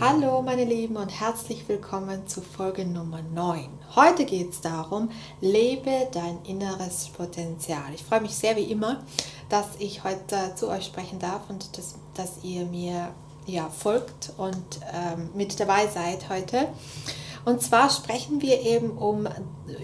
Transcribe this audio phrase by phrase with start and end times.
[0.00, 3.68] Hallo meine Lieben und herzlich willkommen zu Folge Nummer 9.
[3.94, 5.08] Heute geht es darum,
[5.40, 7.94] lebe dein inneres Potenzial.
[7.94, 9.04] Ich freue mich sehr wie immer,
[9.48, 13.10] dass ich heute zu euch sprechen darf und dass, dass ihr mir
[13.46, 16.68] ja, folgt und ähm, mit dabei seid heute.
[17.44, 19.28] Und zwar sprechen wir eben um,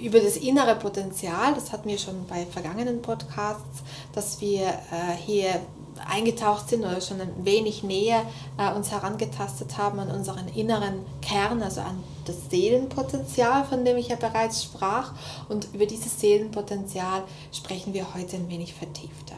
[0.00, 1.54] über das innere Potenzial.
[1.54, 3.82] Das hatten wir schon bei vergangenen Podcasts,
[4.14, 5.60] dass wir äh, hier
[6.06, 8.22] eingetaucht sind oder schon ein wenig näher
[8.58, 14.08] äh, uns herangetastet haben an unseren inneren Kern, also an das Seelenpotenzial, von dem ich
[14.08, 15.12] ja bereits sprach.
[15.48, 19.36] Und über dieses Seelenpotenzial sprechen wir heute ein wenig vertiefter.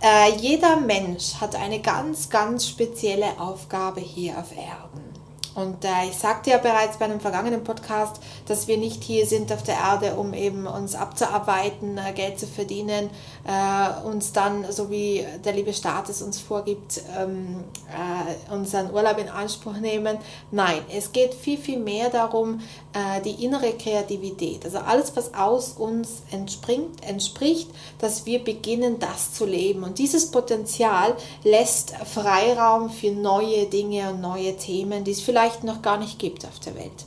[0.00, 5.11] Äh, jeder Mensch hat eine ganz, ganz spezielle Aufgabe hier auf Erden.
[5.54, 9.52] Und äh, ich sagte ja bereits bei einem vergangenen Podcast, dass wir nicht hier sind
[9.52, 13.10] auf der Erde, um eben uns abzuarbeiten, äh, Geld zu verdienen,
[13.44, 19.18] äh, uns dann, so wie der liebe Staat es uns vorgibt, ähm, äh, unseren Urlaub
[19.18, 20.18] in Anspruch nehmen.
[20.50, 22.60] Nein, es geht viel, viel mehr darum,
[22.92, 29.34] äh, die innere Kreativität, also alles, was aus uns entspringt, entspricht, dass wir beginnen, das
[29.34, 29.82] zu leben.
[29.82, 35.64] Und dieses Potenzial lässt Freiraum für neue Dinge und neue Themen, die es vielleicht vielleicht
[35.64, 37.04] noch gar nicht gibt auf der Welt.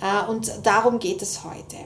[0.00, 1.76] Äh, und darum geht es heute.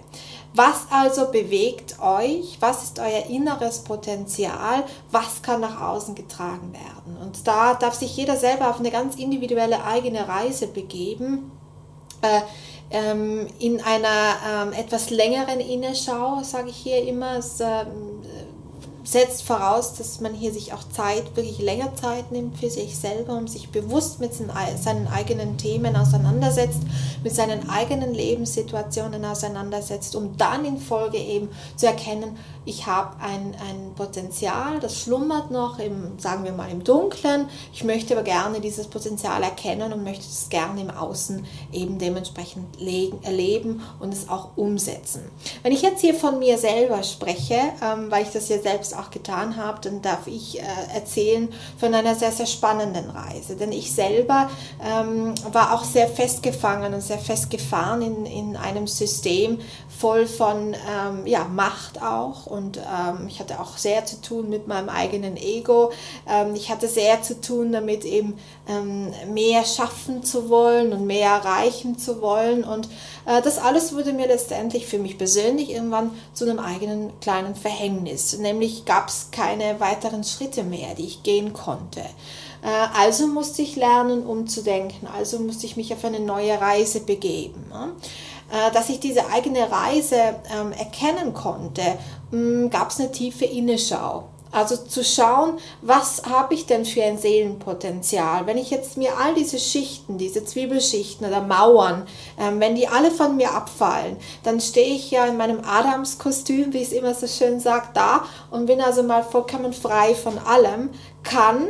[0.55, 2.57] Was also bewegt euch?
[2.61, 4.85] Was ist euer inneres Potenzial?
[5.11, 7.17] Was kann nach außen getragen werden?
[7.23, 11.53] Und da darf sich jeder selber auf eine ganz individuelle eigene Reise begeben.
[12.23, 12.41] Äh,
[12.93, 17.85] ähm, in einer ähm, etwas längeren Innenschau, sage ich hier immer, es, äh,
[19.11, 23.37] setzt voraus, dass man hier sich auch Zeit, wirklich länger Zeit nimmt für sich selber,
[23.37, 26.81] um sich bewusst mit seinen eigenen Themen auseinandersetzt,
[27.25, 33.57] mit seinen eigenen Lebenssituationen auseinandersetzt, um dann in Folge eben zu erkennen, ich habe ein,
[33.69, 37.49] ein Potenzial, das schlummert noch im, sagen wir mal, im Dunkeln.
[37.73, 42.79] Ich möchte aber gerne dieses Potenzial erkennen und möchte es gerne im Außen eben dementsprechend
[42.79, 45.23] legen, erleben und es auch umsetzen.
[45.63, 49.00] Wenn ich jetzt hier von mir selber spreche, ähm, weil ich das ja selbst auch
[49.09, 53.57] getan habe, dann darf ich äh, erzählen von einer sehr, sehr spannenden Reise.
[53.57, 54.51] Denn ich selber
[54.85, 61.27] ähm, war auch sehr festgefangen und sehr festgefahren in, in einem System voll von ähm,
[61.27, 65.93] ja, Macht auch und ähm, ich hatte auch sehr zu tun mit meinem eigenen Ego.
[66.29, 68.39] Ähm, ich hatte sehr zu tun damit, eben
[68.69, 72.65] ähm, mehr schaffen zu wollen und mehr erreichen zu wollen.
[72.65, 72.89] Und
[73.27, 78.39] äh, das alles wurde mir letztendlich für mich persönlich irgendwann zu einem eigenen kleinen Verhängnis.
[78.39, 82.01] Nämlich gab es keine weiteren Schritte mehr, die ich gehen konnte.
[82.01, 85.07] Äh, also musste ich lernen, umzudenken.
[85.07, 87.67] Also musste ich mich auf eine neue Reise begeben.
[87.71, 87.93] Ne?
[88.51, 90.17] Äh, dass ich diese eigene Reise
[90.53, 91.83] ähm, erkennen konnte,
[92.31, 94.30] hm, gab es eine tiefe Innenschau.
[94.53, 98.47] Also zu schauen, was habe ich denn für ein Seelenpotenzial?
[98.47, 102.07] Wenn ich jetzt mir all diese Schichten, diese Zwiebelschichten oder Mauern,
[102.39, 106.83] ähm, wenn die alle von mir abfallen, dann stehe ich ja in meinem Adamskostüm, wie
[106.83, 110.91] es immer so schön sagt, da und bin also mal vollkommen frei von allem,
[111.23, 111.69] kann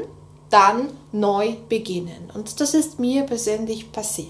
[0.48, 2.30] dann neu beginnen.
[2.34, 4.28] Und das ist mir persönlich passiert.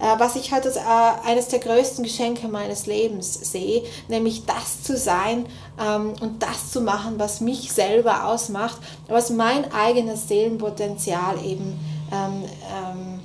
[0.00, 0.80] Äh, was ich halt als äh,
[1.26, 5.44] eines der größten Geschenke meines Lebens sehe, nämlich das zu sein
[5.78, 11.78] ähm, und das zu machen, was mich selber ausmacht, was mein eigenes Seelenpotenzial eben
[12.12, 13.19] ähm, ähm,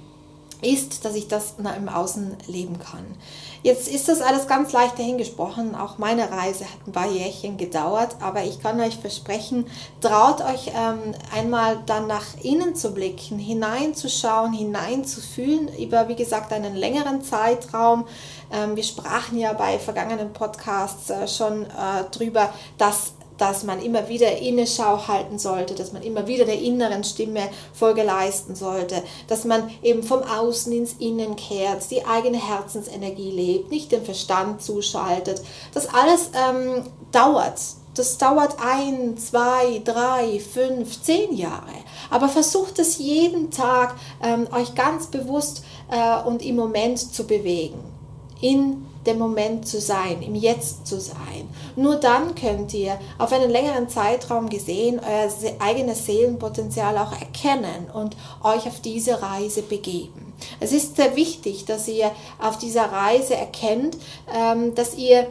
[0.62, 3.06] ist, dass ich das im Außen leben kann.
[3.66, 5.74] Jetzt ist das alles ganz leicht dahingesprochen.
[5.74, 9.66] Auch meine Reise hat ein paar Jährchen gedauert, aber ich kann euch versprechen,
[10.02, 16.76] traut euch ähm, einmal dann nach innen zu blicken, hineinzuschauen, hineinzufühlen über, wie gesagt, einen
[16.76, 18.06] längeren Zeitraum.
[18.54, 24.08] Ähm, wir sprachen ja bei vergangenen Podcasts äh, schon äh, drüber, dass dass man immer
[24.08, 27.42] wieder Innenschau halten sollte, dass man immer wieder der inneren Stimme
[27.74, 33.72] Folge leisten sollte, dass man eben vom Außen ins Innen kehrt, die eigene Herzensenergie lebt,
[33.72, 35.42] nicht den Verstand zuschaltet.
[35.74, 37.60] Das alles ähm, dauert.
[37.96, 41.72] Das dauert ein, zwei, drei, fünf, zehn Jahre.
[42.10, 47.95] Aber versucht es jeden Tag ähm, euch ganz bewusst äh, und im Moment zu bewegen.
[48.46, 51.50] In dem Moment zu sein, im Jetzt zu sein.
[51.76, 58.16] Nur dann könnt ihr auf einen längeren Zeitraum gesehen euer eigenes Seelenpotenzial auch erkennen und
[58.44, 60.34] euch auf diese Reise begeben.
[60.60, 63.98] Es ist sehr wichtig, dass ihr auf dieser Reise erkennt,
[64.34, 65.28] ähm, dass ihr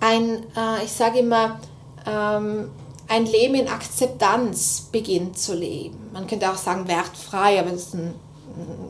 [0.00, 1.60] ein, äh, ich sage immer,
[2.06, 2.70] ähm,
[3.08, 6.10] ein Leben in Akzeptanz beginnt zu leben.
[6.12, 8.14] Man könnte auch sagen wertfrei, aber das ist ein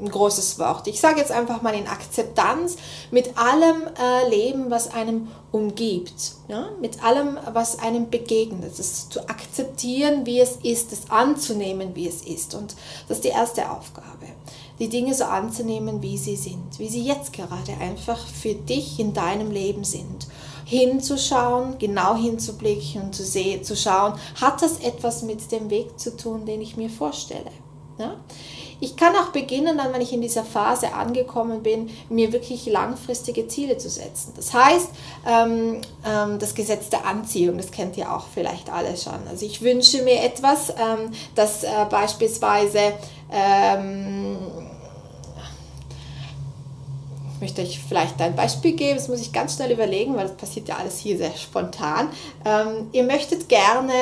[0.03, 0.87] ein großes Wort.
[0.87, 2.77] Ich sage jetzt einfach mal in Akzeptanz
[3.11, 6.71] mit allem äh, Leben, was einem umgibt, ja?
[6.81, 12.23] mit allem, was einem begegnet, es zu akzeptieren, wie es ist, es anzunehmen, wie es
[12.23, 12.55] ist.
[12.55, 12.75] Und
[13.09, 14.27] das ist die erste Aufgabe,
[14.79, 19.15] die Dinge so anzunehmen, wie sie sind, wie sie jetzt gerade einfach für dich in
[19.15, 20.27] deinem Leben sind.
[20.67, 26.17] Hinzuschauen, genau hinzublicken und zu, sehen, zu schauen, hat das etwas mit dem Weg zu
[26.17, 27.51] tun, den ich mir vorstelle.
[27.99, 28.17] Ja?
[28.81, 33.49] Ich kann auch beginnen, dann, wenn ich in dieser Phase angekommen bin, mir wirklich langfristige
[33.49, 34.33] Ziele zu setzen.
[34.37, 34.89] Das heißt,
[35.27, 39.27] ähm, ähm, das Gesetz der Anziehung, das kennt ihr auch vielleicht alle schon.
[39.29, 42.95] Also ich wünsche mir etwas, ähm, das äh, beispielsweise
[43.31, 44.37] ähm,
[47.35, 50.37] ich möchte euch vielleicht ein Beispiel geben, das muss ich ganz schnell überlegen, weil das
[50.37, 52.09] passiert ja alles hier sehr spontan.
[52.45, 53.93] Ähm, ihr möchtet gerne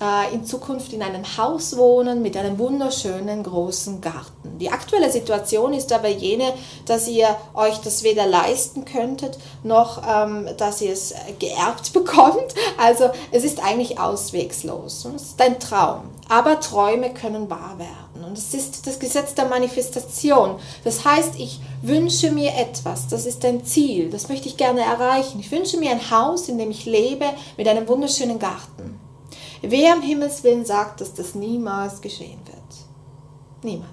[0.00, 4.58] äh, in Zukunft in einem Haus wohnen mit einem wunderschönen großen Garten.
[4.58, 6.52] Die aktuelle Situation ist aber jene,
[6.86, 12.54] dass ihr euch das weder leisten könntet, noch ähm, dass ihr es geerbt bekommt.
[12.78, 15.04] Also es ist eigentlich auswegslos.
[15.14, 16.02] Es ist ein Traum.
[16.28, 18.24] Aber Träume können wahr werden.
[18.24, 20.56] Und es ist das Gesetz der Manifestation.
[20.84, 25.40] Das heißt, ich wünsche mir etwas, das ist ein Ziel, das möchte ich gerne erreichen.
[25.40, 27.24] Ich wünsche mir ein Haus, in dem ich lebe,
[27.56, 28.99] mit einem wunderschönen Garten.
[29.62, 32.56] Wer am Himmelswillen sagt, dass das niemals geschehen wird?
[33.62, 33.90] Niemand.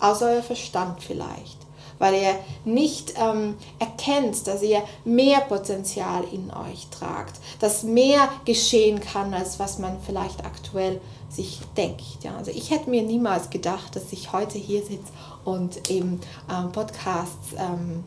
[0.00, 1.58] Außer euer Verstand vielleicht,
[1.98, 2.34] weil ihr
[2.64, 9.58] nicht ähm, erkennt, dass ihr mehr Potenzial in euch tragt, dass mehr geschehen kann, als
[9.58, 12.22] was man vielleicht aktuell sich denkt.
[12.22, 15.12] Ja, also ich hätte mir niemals gedacht, dass ich heute hier sitze
[15.44, 16.20] und eben
[16.50, 18.04] ähm, Podcasts ähm,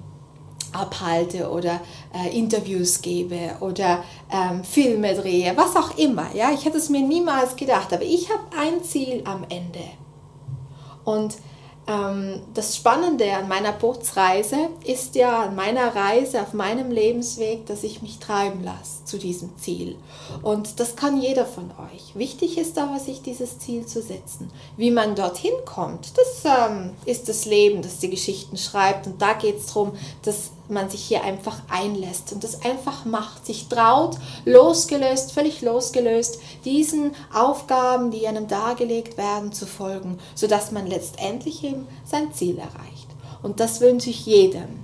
[0.77, 1.81] abhalte oder
[2.13, 6.27] äh, Interviews gebe oder ähm, Filme drehe, was auch immer.
[6.33, 9.83] Ja, ich hätte es mir niemals gedacht, aber ich habe ein Ziel am Ende.
[11.03, 11.37] Und
[11.87, 17.83] ähm, das Spannende an meiner Bootsreise ist ja an meiner Reise auf meinem Lebensweg, dass
[17.83, 19.95] ich mich treiben lasse zu diesem Ziel.
[20.41, 22.13] Und das kann jeder von euch.
[22.15, 24.51] Wichtig ist aber, sich dieses Ziel zu setzen.
[24.75, 29.07] Wie man dorthin kommt, das ähm, ist das Leben, das die Geschichten schreibt.
[29.07, 33.45] Und da geht es darum, dass man sich hier einfach einlässt und das einfach macht,
[33.45, 40.87] sich traut, losgelöst, völlig losgelöst, diesen Aufgaben, die einem dargelegt werden, zu folgen, sodass man
[40.87, 43.07] letztendlich eben sein Ziel erreicht.
[43.41, 44.83] Und das wünsche ich jedem,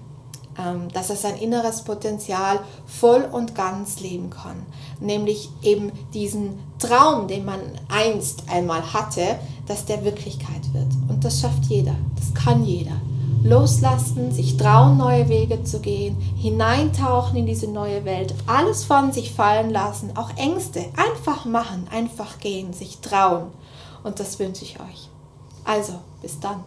[0.57, 4.65] ähm, dass er sein inneres Potenzial voll und ganz leben kann.
[4.99, 10.87] Nämlich eben diesen Traum, den man einst einmal hatte, dass der Wirklichkeit wird.
[11.09, 13.01] Und das schafft jeder, das kann jeder
[13.43, 19.33] loslassen, sich trauen, neue Wege zu gehen, hineintauchen in diese neue Welt, alles von sich
[19.33, 23.47] fallen lassen, auch Ängste einfach machen, einfach gehen, sich trauen.
[24.03, 25.09] Und das wünsche ich euch.
[25.65, 26.63] Also, bis dann.